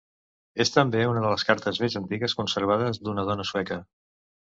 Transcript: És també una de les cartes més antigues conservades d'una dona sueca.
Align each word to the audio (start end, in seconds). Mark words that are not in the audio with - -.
És 0.63 0.69
també 0.75 1.01
una 1.09 1.21
de 1.25 1.33
les 1.33 1.45
cartes 1.49 1.79
més 1.83 1.97
antigues 1.99 2.35
conservades 2.39 2.99
d'una 3.05 3.27
dona 3.29 3.47
sueca. 3.51 3.79